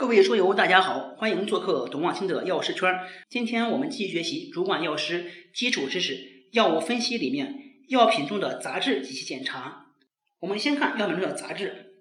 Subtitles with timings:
[0.00, 3.00] 各位书友，大家好，欢迎做客董望清的药师圈。
[3.28, 7.54] 今天我们继续学习主管药师基础知识，药物分析里面
[7.86, 9.88] 药品中的杂质及其检查。
[10.38, 11.96] 我们先看药品中的杂质。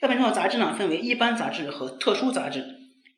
[0.00, 2.64] 药品中的杂质呢，分为一般杂质和特殊杂质。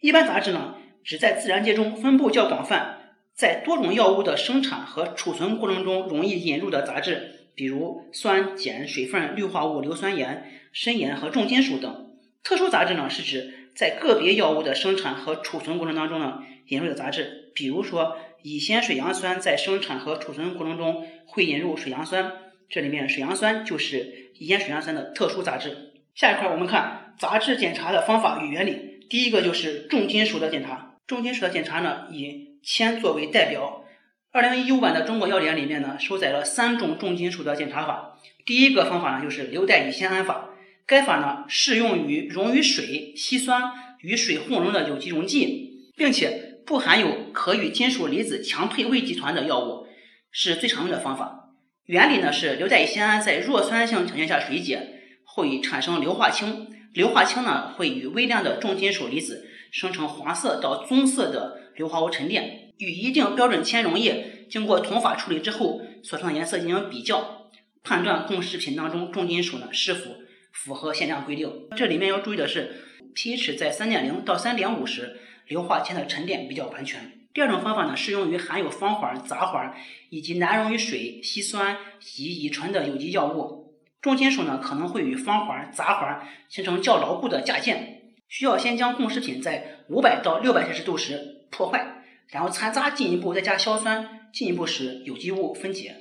[0.00, 0.74] 一般杂质呢，
[1.04, 12.10] 指在自然界中分布较广泛，在多种药物的生产和储存过程中容易引入的杂质，比如酸、碱、水分、氯化物、硫酸盐、砷盐和重金属等。
[12.42, 22.32] 特殊杂质呢，是指在个别药物的生产和储存过程当中呢，引入的杂质，比如说乙酰水杨酸在生产和储存过程中会引入水杨酸，
[22.68, 25.92] 这里面水杨酸就是乙酰水杨酸的特殊杂质。
[26.14, 30.96] 下一块我们看杂质检查的方法与原理，第一个就是重金属的检查。
[31.06, 33.84] 重金属的检查呢，以铅作为代表。
[34.30, 38.18] 二零一五版的中国药典里面呢，收载了三种重金属的检查法。
[38.46, 40.50] 第一个方法呢，就是硫代乙酰胺法。
[40.86, 49.86] 该法呢适用于溶于水、稀酸、与水混溶的有机溶剂，并且不含有可与金属离子强配位集团的药物，
[50.30, 51.54] 是最常用的方法。
[51.86, 67.50] 原理呢是硫代乙酰胺在弱酸性条件下水解，会产生硫化氢，硫化氢呢会与微量的重金属离子生成黄色到棕色的硫化物沉淀，与一定标准铅溶液经过同法处理之后所成的颜色进行比较，
[67.82, 70.10] 判断供食品当中重金属呢是否。
[70.54, 71.68] 符合限量规定。
[71.76, 72.74] 这里面要注意的是
[73.14, 77.12] ，pH 在三点零到三点五时，硫化铅的沉淀比较完全。
[77.34, 79.74] 第二种方法呢，适用于含有芳环、杂环
[80.08, 83.74] 以及难溶于水、稀酸及乙醇的有机药物。
[84.00, 95.96] 重金属呢，可能会与芳环、杂环形成较牢固的架键，需要先将供食品在五百到六百摄氏度时破坏，然后残渣进一步再加硝酸，进一步使有机物分解。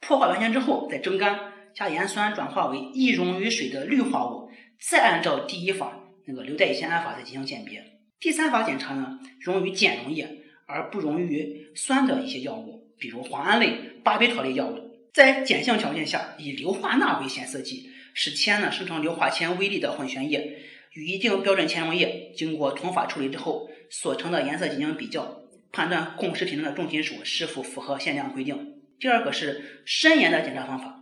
[0.00, 1.38] 破坏完全之后再蒸干。
[1.74, 7.84] 加盐酸转化为易溶于水的氯化物，再按照第一法那个硫代乙酰胺法再进行鉴别。
[8.20, 10.28] 第三法检查呢，溶于碱溶液
[10.66, 20.58] 而不溶于酸的一些药物，比如磺胺类、巴比妥类药物，在碱性条件下以硫化钠为显色剂，使铅呢生成硫化铅微粒的混悬液，
[20.92, 25.42] 与一定标准铅溶液经过同法处理之后所成的颜色进行比较，
[25.72, 28.74] 判断供食品中的重金属是否符合限量规定。
[29.00, 31.01] 第二个是砷盐的检查方法。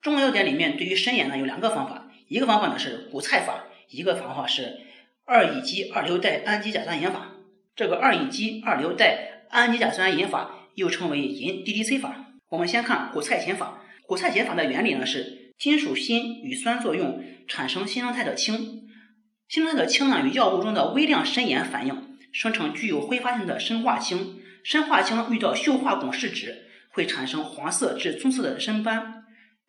[0.00, 4.80] 中药典里面对于砷盐呢有两个方法，一个方法呢是古蔡法，一个方法是
[5.26, 7.32] 二乙基二硫代氨基甲酸盐法。
[7.76, 12.32] 这个二乙基二硫代氨基甲酸盐法又称为银 DDC 法。
[12.48, 18.88] 我们先看古蔡碱法，古蔡碱法的原理呢是金属锌与酸作用产生新生态的氢，
[19.48, 29.19] 新生态的氢呢与药物中的微量砷盐反应，生成具有挥发性的砷化氢，砷化氢遇到溴化汞试纸会产生黄色至棕色的砷斑。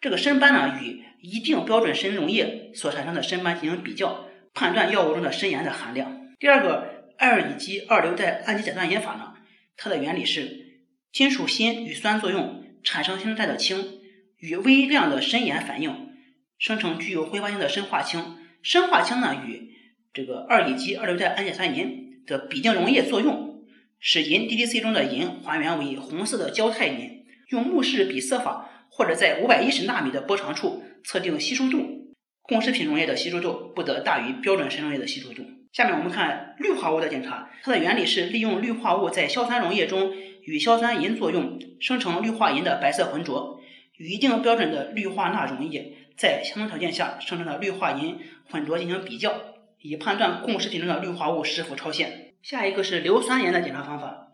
[0.02, 6.28] 这个砷斑呢，与一定标准砷溶液所产生的砷斑进行比较，判断药物中的砷盐的含量。
[6.40, 9.36] 第二个二乙基二硫代氨基甲酸盐法呢，
[9.78, 10.82] 它的原理是
[11.14, 14.00] 金属锌与酸作用产生新生态的氢，
[14.40, 16.10] 与微量的砷盐反应，
[16.58, 18.40] 生成具有挥发性的砷化氢。
[18.64, 19.70] 砷化氢呢，与
[20.12, 23.64] 这个二乙基二硫代氨基甲酸银的吡啶溶液作用，
[24.00, 27.22] 使银 DDC 中的银还原为红色的胶态银。
[27.50, 28.68] 用目视比色法。
[28.92, 35.44] 或者在五百一十纳米的波长处测定吸收度，供食品溶液的吸收度不得大于标准砷溶液的吸收度。
[35.72, 40.14] 下面我们看氯化物的检查，它的原理是利用氯化物在硝酸溶液中
[40.44, 43.62] 与硝酸银作用，生成氯化银的白色浑浊，
[43.96, 48.20] 与一定标准的氯化钠溶液在相同条件下生成的氯化银
[48.50, 49.34] 混浊进行比较，
[49.82, 52.34] 以判断供食品中的氯化物是否超限。
[52.42, 54.31] 下一个是硫酸盐的检查方法。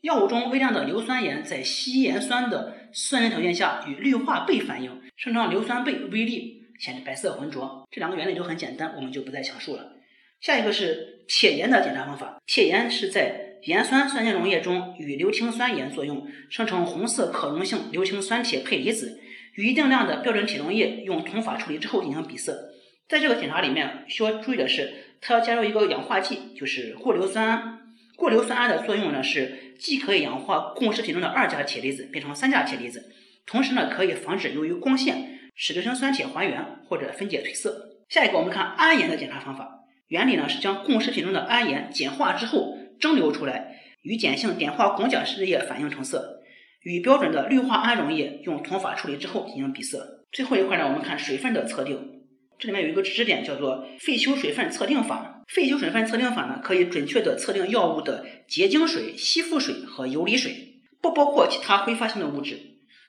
[0.00, 7.84] 药物中微量的硫酸盐在稀盐酸的酸性条件下与氯化钡反应，生成硫酸钡微粒，显得白色浑浊。
[7.90, 9.94] 这两个原理都很简单，我们就不再详述了。
[10.40, 12.40] 下一个是铁盐的检查方法。
[12.46, 19.18] 铁盐是在盐酸酸性溶液中与硫氰酸盐作用，生成红色可溶性硫氰酸铁配离子，
[19.56, 22.70] 与一定量的标准铁溶液用同法处理之后进行比色。
[23.08, 27.87] 在这个检查里面需要注意的是，它要加入一个氧化剂，就是过硫酸铵。
[28.18, 33.12] 过硫酸铵的作用呢是既可以氧化供食品中的二价铁离子变成三价铁离子，
[33.46, 38.00] 同时呢可以防止由于光线使硫酸铁还原或者分解褪色。
[38.08, 46.40] 下一个我们看铵盐的检查方法，原理呢是将供食品中的铵盐碱化之后蒸馏出来，与碱性碘化汞钾试液反应成色，
[46.82, 50.26] 与标准的氯化铵溶液用同法处理之后进行比色。
[50.32, 52.17] 最后一块呢我们看水分的测定。
[52.58, 55.44] 这里面有一个知识点，叫做废休水分测定法。
[55.46, 62.58] 废休水分测定法呢，可以准确的测定药物的结晶水、吸附水和游离水，不包括其他挥发性的物质。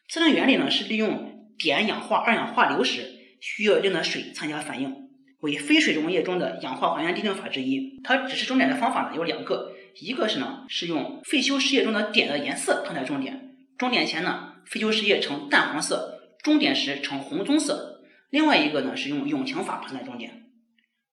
[0.08, 3.02] 测定原理呢，是利用碘氧化二氧化硫时，
[3.42, 4.96] 需要一定的水参加反应。
[5.40, 8.00] 为非水溶液中的氧化还原滴定法之一。
[8.04, 17.99] 它指示终点的方法呢有两个，一个是呢是用废修饰液中的碘的颜色判断终点，终点前呢废修饰液呈淡黄色，终点时呈红棕色。
[18.30, 20.52] 另外一个呢是用永强法判断终点。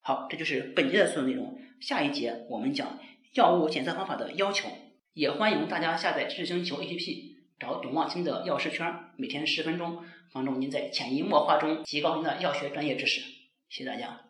[0.01, 1.59] 好，这就是本节的所有内容。
[1.81, 2.99] 下一节我们讲
[3.35, 4.69] 药物检测方法的要求，
[5.15, 7.37] 也欢迎大家下载知识星球 APP。
[7.59, 13.23] 找董望清的药师圈，每天十分钟，帮助您在潜移默化中提高您的药学专业知识。
[13.71, 14.26] 谢谢大家。